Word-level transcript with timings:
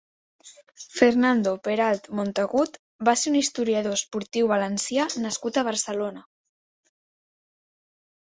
Fernando 0.99 1.51
Peralt 1.67 2.09
Montagut 2.19 2.79
va 3.09 3.15
ser 3.19 3.27
un 3.33 3.37
historiador 3.41 3.99
esportiu 3.99 4.49
valencià 4.53 5.07
nascut 5.27 5.61
a 5.63 5.67
Barcelona. 5.71 6.25